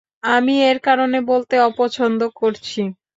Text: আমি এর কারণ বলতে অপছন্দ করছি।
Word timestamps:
আমি 0.31 0.55
এর 0.63 0.77
কারণ 0.87 1.11
বলতে 1.29 1.55
অপছন্দ 1.69 2.21
করছি। 2.39 2.81